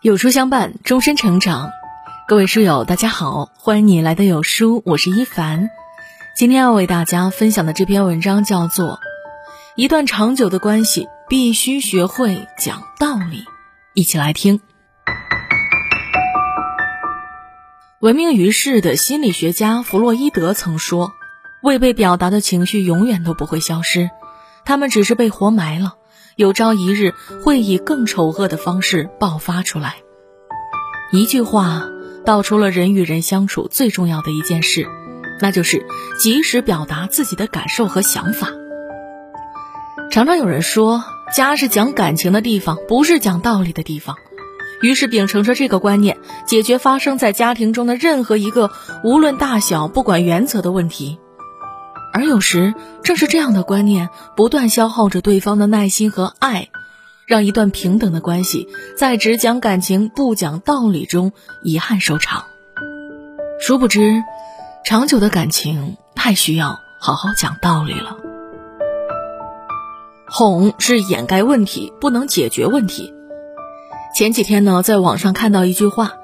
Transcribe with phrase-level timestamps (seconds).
[0.00, 1.72] 有书相伴，终身成长。
[2.28, 5.70] 各位书友，大家好，欢迎你来到有书，我是一凡。
[6.36, 8.90] 今天要为大家分享的这篇文章叫做
[9.74, 13.40] 《一段长久的关系必须学会讲道理》，
[13.92, 14.60] 一起来听。
[17.98, 21.10] 闻名于世的心理学家弗洛伊德曾说
[21.60, 24.10] ：“未被表达的情绪永远都不会消失，
[24.64, 25.94] 他们只是被活埋了。”
[26.38, 27.14] 有朝一日
[27.44, 29.96] 会以更丑恶的方式爆发出来。
[31.10, 31.88] 一句话
[32.24, 34.86] 道出了人与人相处最重要的一件事，
[35.40, 35.84] 那就是
[36.16, 38.50] 及时表达自己的感受和想法。
[40.12, 41.02] 常常有人说，
[41.34, 44.14] 家是讲感情的地方，不是讲道理的地方。
[44.80, 48.70] 于是秉承着这个观念，解决发生在家庭中的任何一个
[49.02, 51.18] 无论大小、不管原则的问题。
[52.12, 56.68] 而有时，正是这样的观念不断消耗着对方的耐心和爱，
[57.26, 62.44] 让一段平等的关系在只讲感情不讲道理中遗憾收场。
[63.60, 64.22] 殊不知，
[64.84, 68.16] 长久的感情太需要好好讲道理了。
[70.30, 73.14] 哄是掩盖问题，不能解决问题。
[74.14, 76.14] 前几天呢，在网上看到一句话：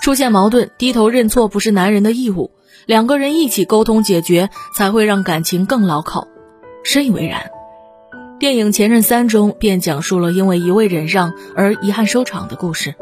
[0.00, 2.50] 出现矛盾，低头认错不是男人的义务。
[2.86, 6.26] 两个人一起沟通解决，才会让感情更牢靠。
[6.84, 7.50] 深以为然。
[8.38, 12.96] 电影《前任三》中便讲述了因为一味忍让而遗憾收场的故事。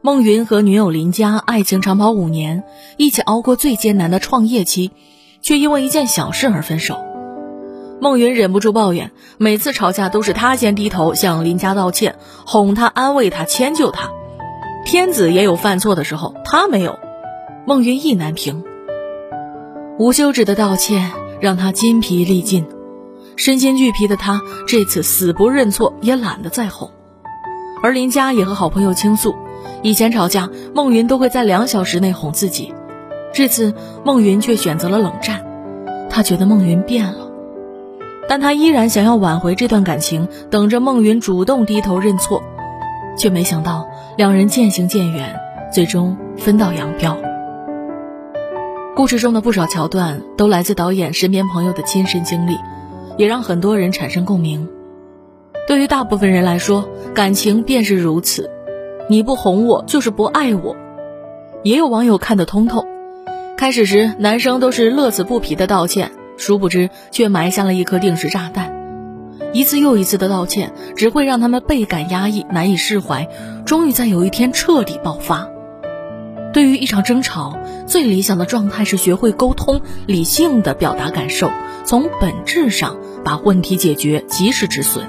[0.00, 2.64] 孟云和女友林佳爱情长跑五年，
[2.96, 4.90] 一起熬过最艰难的创业期，
[5.42, 7.04] 却因为一件小事而分手。
[8.00, 14.10] 孟云忍不住抱怨，每次吵架都是他先低头向林佳道歉，哄她、安慰她、迁就她。
[14.84, 16.98] 天子也有犯错的时候，他没有。
[17.66, 18.64] 孟云意难平。
[19.98, 21.10] 无休止的道歉
[21.40, 22.64] 让他筋疲力尽，
[23.34, 26.88] 身心俱疲的他这次死不认错，也懒得再哄。
[27.82, 29.34] 而林佳也和好朋友倾诉，
[29.82, 32.72] 以前吵架，孟云都会在两小时内哄自己，
[33.34, 33.74] 这次
[34.04, 35.44] 孟云却选择了冷战。
[36.08, 37.28] 他觉得孟云变了，
[38.28, 42.40] 但他依然想要挽回这段感情，等着孟云主动低头认错，
[43.16, 45.34] 却没想到两人渐行渐远，
[45.72, 47.16] 最终分道扬镳。
[48.98, 52.58] 故事中的不少桥段都来自导演身边朋友的亲身经历，
[53.16, 54.68] 也让很多人产生共鸣。
[55.68, 58.50] 对于大部分人来说，感情便是如此，
[59.08, 60.74] 你不哄我就是不爱我。
[61.62, 62.84] 也有网友看得通透，
[63.56, 68.74] 开始时男生都是乐此不疲的道歉，殊不知却埋下了一颗定时炸弹。
[69.52, 73.28] 一次又一次的道歉，只会让他们倍感压抑、难以释怀，
[73.64, 75.48] 终于在有一天彻底爆发。
[76.52, 81.50] 对于一场争吵，最理想的状态是学会沟通，理性的表达感受，
[81.84, 85.06] 从本质上把问题解决，及时止损。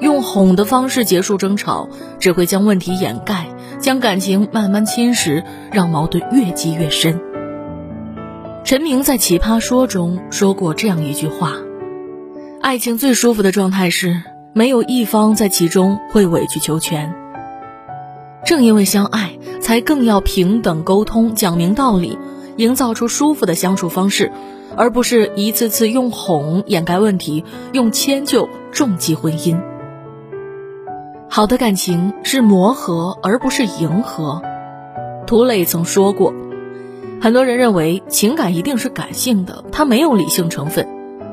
[0.00, 3.46] 用哄的方式结束争吵，只会将问题掩盖，
[3.78, 7.20] 将感情慢慢侵蚀，让矛盾越积越深。
[8.64, 11.52] 陈明在《奇葩说》中说过这样一句话
[12.60, 14.22] ：“爱情最舒服的状态是，
[14.54, 17.14] 没有一方在其中会委曲求全。”
[18.46, 22.16] 正因为相爱，才更要平等沟通，讲明道理，
[22.56, 24.30] 营造出舒服的相处方式，
[24.76, 29.60] 而不是一次次用哄掩盖问题，用迁就重击婚姻。
[31.28, 34.40] 好的感情是磨合，而不是迎合。
[35.26, 36.32] 涂磊曾说过，
[37.20, 40.86] 很多人认为情感一定是感性的，它没有理性成分，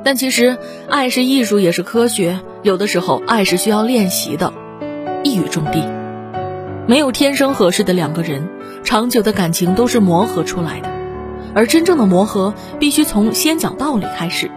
[0.04, 0.58] 但其实
[0.90, 2.40] 爱是艺术，也是科学。
[2.64, 4.52] 有的时候，爱是需要练习的，
[5.24, 6.03] 一语中的。
[6.86, 8.50] 没有天生合适的两个人，
[8.84, 10.90] 长久的感情都是磨合出来的，
[11.56, 14.52] 而真正的磨合必须从先讲道理开始。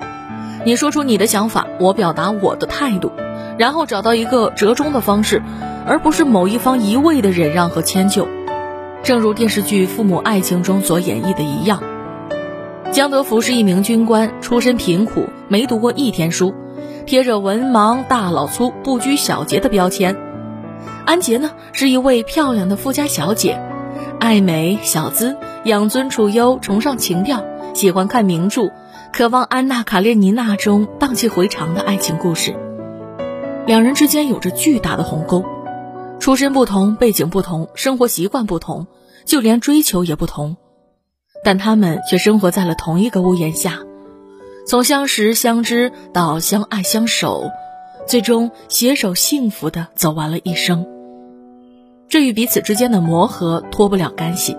[0.65, 3.13] 你说出你的想法，我表达我的态度，
[3.59, 5.41] 然后找到一个折中的方式，
[5.87, 8.27] 而不是某一方一味的忍让和迁就。
[9.05, 11.81] 正如电视剧《父母爱情》中所演绎的一样，
[12.91, 16.53] 江德福是一名军官，出身贫苦，没读过一天书，
[17.07, 20.17] 贴着文盲、大老粗、不拘小节的标签。
[21.07, 23.61] 安杰呢，是一位漂亮的富家小姐，
[24.19, 27.45] 爱美、小资、养尊处优、崇尚情调，
[27.75, 28.73] 喜欢看名著，
[29.13, 32.57] 渴望《安娜·卡列尼娜》中荡气回肠的爱情故事。
[33.67, 35.45] 两人之间有着巨大的鸿沟，
[36.19, 38.89] 出身不同，背景不同，生活习惯不同，
[39.25, 40.57] 就连追求也不同，
[41.45, 43.79] 但他们却生活在了同一个屋檐下，
[44.67, 47.45] 从相识相知到相爱相守，
[48.09, 50.96] 最终携手幸福的走完了一生。
[52.09, 54.57] 这与彼此之间的磨合脱不了干系。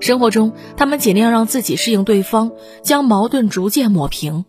[0.00, 4.46] 生活中，他们尽量让自己适应对方，将矛盾逐渐抹平。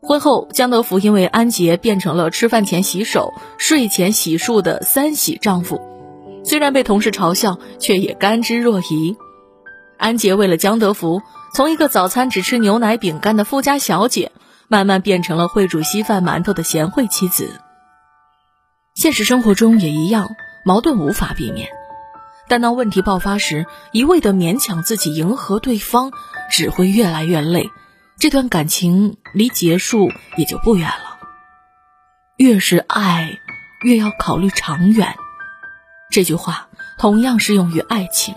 [0.00, 5.80] 婚后，江德福因为安杰变成了吃饭前洗手、睡前洗漱的三喜丈夫，
[6.44, 9.16] 虽然被同事嘲笑，却也甘之若饴。
[9.98, 11.22] 安杰为了江德福，
[11.54, 14.30] 从一个早餐只吃牛奶饼干的富家小姐，
[14.68, 17.50] 慢慢变成了会煮稀饭馒头的贤惠妻子。
[18.94, 20.28] 现实生活中也一样，
[20.66, 21.68] 矛盾无法避免，
[22.48, 26.10] 但当问题爆发时，一味的勉强自己迎合对方，
[26.50, 27.70] 只会越来越累，
[28.18, 31.20] 这段感情离结束也就不远了。
[32.36, 33.38] 越是爱，
[33.84, 35.14] 越要考虑长远。
[36.10, 36.66] 这句话
[36.98, 38.34] 同样适用于爱情。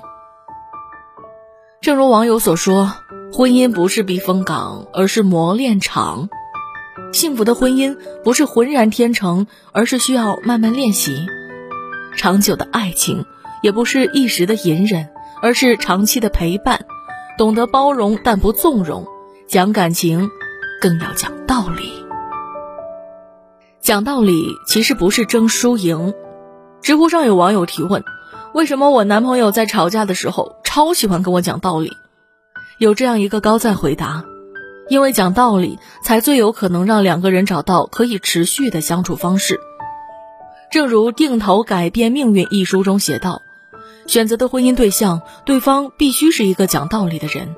[1.82, 2.94] 正如网友所说，
[3.34, 6.30] 婚姻不是避风港，而是磨练场。
[7.12, 11.26] 幸福的婚姻不是浑然天成，而是需要慢慢练习。
[12.20, 13.24] 长久的爱情
[13.62, 15.08] 也不是一时的隐忍，
[15.42, 16.86] 而是长期的陪伴。
[17.38, 19.08] 懂得包容但不纵容，
[19.48, 20.30] 讲感情，
[20.82, 22.06] 更要讲道理。
[23.80, 26.14] 讲道理其实不是争输赢。
[26.82, 28.04] 知乎上有网友提问
[28.54, 31.90] ：“为什么我男朋友在吵架的时候超喜欢跟我讲道理？”
[32.80, 34.26] 有这样一个高赞回答
[34.92, 39.58] ：“因为讲道理才最有可能让两个人找到可以持续的相处方式。”
[40.72, 43.42] 正如《定投改变命运》一书中写道
[44.06, 47.56] ：“选择的婚姻对象，对方必须是一个讲道理的人。”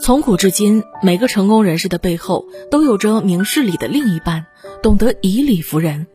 [0.00, 4.46] 从古至今，每个成功人士的背后都有着明事理的另一半，
[4.84, 6.06] 懂得以理服人。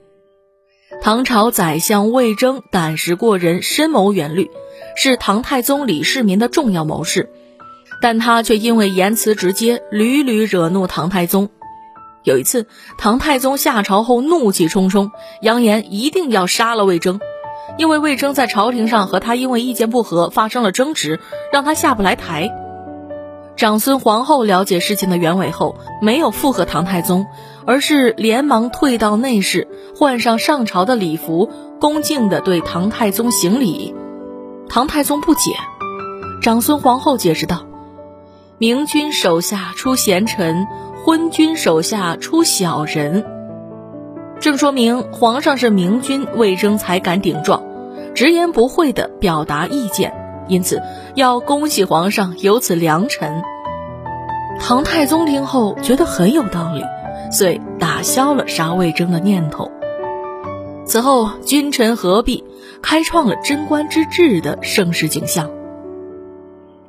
[1.02, 4.50] 唐朝宰相魏征胆识过人，深谋远虑，
[4.96, 7.30] 是唐太宗李世民的重要谋士，
[8.02, 11.50] 但他却因为言辞直接，屡屡惹怒唐太宗。
[12.26, 12.68] 有一次，
[12.98, 15.12] 唐太宗下朝后怒气冲冲，
[15.42, 17.22] 扬言一定要杀了魏征，
[17.78, 18.34] 因为魏征。
[18.34, 21.22] 在朝廷上和他因为意见不合发生了争执，
[21.54, 22.50] 让他下不来台。
[23.56, 27.26] 长孙皇后了解事情的原委后，没有附和唐太宗。
[27.68, 29.68] 而是连忙退到内室，
[29.98, 31.50] 换上上朝的礼服，
[31.82, 33.96] 恭敬地对唐太宗行礼。
[34.70, 35.56] 唐太宗不解，
[36.44, 37.66] 长孙皇后解释道
[38.60, 40.68] ：“明君手下出贤臣，
[41.06, 43.24] 昏君手下出小人。”
[44.42, 47.62] 正说明皇上是明君，魏征才敢顶撞，
[48.16, 50.16] 直言不讳地表达意见，
[50.48, 50.82] 因此
[51.14, 53.44] 要恭喜皇上有此良臣。
[54.60, 56.84] 唐太宗听后觉得很有道理。
[57.32, 59.72] 遂打消了杀魏征的念头。
[60.86, 62.44] 此后，君臣合璧，
[62.82, 65.50] 开创了贞观之治的盛世景象。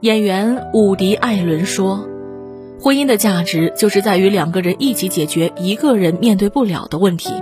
[0.01, 2.07] 演员伍迪·艾伦说
[2.81, 7.33] ：“婚姻的价值就是在于两个人一起解决一个人面对不了的问题。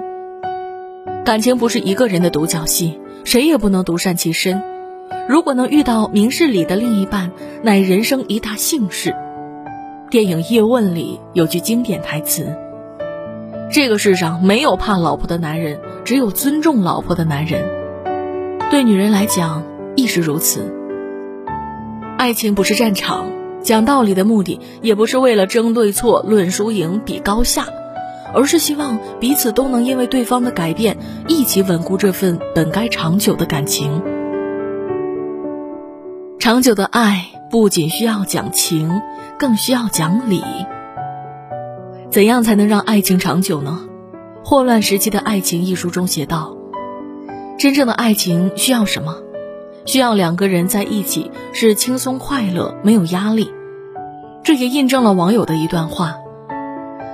[1.24, 4.62] 感情不是一个人的独角戏，谁也不能独善其身。
[5.28, 7.32] 如果能遇到明事理的另一半，
[7.62, 9.14] 乃人生一大幸事。”
[10.10, 12.54] 电影《叶问》里有句经典台词。
[13.72, 17.64] 这个世上没有怕老婆的男人，只有尊重老婆的男人。
[18.70, 19.64] 对女人来讲
[19.96, 20.72] 亦是如此。
[22.16, 23.26] 爱情不是战场，
[23.64, 27.66] 讲道理的目的也不是为了争对错、论输赢、比高下，
[28.34, 34.02] 而是希望彼此都能因为对方的改变，一起稳固这份本该长久的感情。
[36.38, 39.00] 长久的爱不仅需要讲情，
[39.38, 40.42] 更需要讲理。
[42.10, 43.88] 怎样才能让爱情长久呢？
[44.46, 46.54] 《霍乱时期的爱情》一书中写道
[47.58, 49.16] ：“真正的爱情需要什么？
[49.86, 53.50] 需要两个人在一起是轻松快乐，没有压力。”
[54.44, 56.16] 这也印证了网友的一段话：“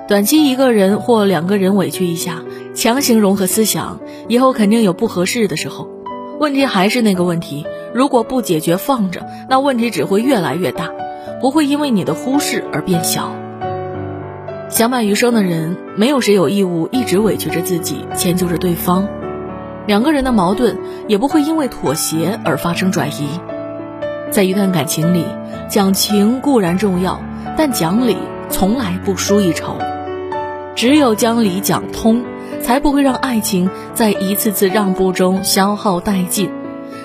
[0.08, 2.42] 短期一个人或两个人委屈一下，
[2.74, 5.88] 强行融合思想，以后肯定有不合适的时候。
[6.40, 10.90] 问题还是那个问题，如果不解决放着，那问题只会越来越大，
[11.40, 13.32] 不会因为你的忽视而变小。”
[14.70, 19.06] 相伴余生的人，没有谁有义务一直委屈着自己，迁就着对方。
[19.87, 23.40] 两个人的矛盾也不会因为妥协而发生转移。
[24.30, 25.25] 在一段感情里，
[25.68, 27.20] 讲情固然重要，
[27.56, 28.16] 但讲理
[28.49, 29.76] 从来不输一筹。
[30.76, 32.22] 只有将理讲通，
[32.62, 36.50] 才不会让爱情在一次次让步中消耗殆尽，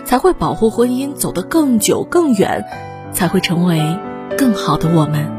[0.06, 2.66] 才会保护婚姻走得更久更远，
[3.12, 3.82] 才会成为
[4.38, 5.32] 更好的我们。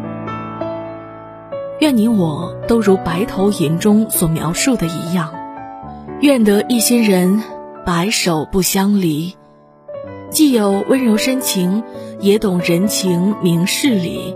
[1.78, 5.30] 愿你我都如《白头吟》中所描述的一样，
[6.20, 7.42] 愿得一心人，
[7.84, 9.36] 白首不相离。
[10.30, 11.84] 既有温柔深情，
[12.20, 14.34] 也懂人情明事理，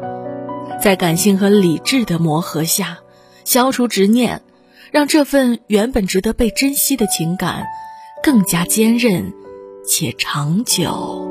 [0.82, 2.98] 在感性和理智的磨合下，
[3.46, 4.42] 消除执念，
[4.92, 7.64] 让这份原本值得被珍惜的情感，
[8.22, 9.32] 更加坚韧
[9.86, 11.29] 且长久。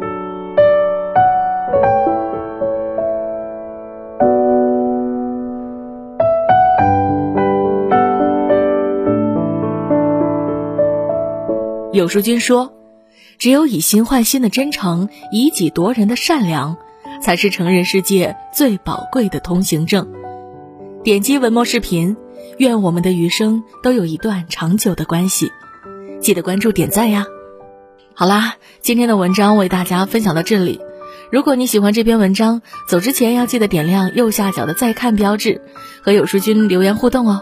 [12.00, 12.72] 有书君说
[13.40, 16.78] ：“只有以心换心的真诚，以己夺人的善良，
[17.22, 20.10] 才是成人世界最宝贵的通行证。
[21.04, 22.16] 点击文末视频，
[22.58, 25.52] 愿我们的余生都有一段长久的关系。
[26.22, 27.26] 记得关注点赞呀！
[28.14, 30.80] 好啦，今天的文章为大家分享到这里。
[31.34, 35.62] 如果你喜欢这篇文章，走之前要记得点亮右下角的再看标志，
[36.02, 37.42] 和有书君留言互动哦。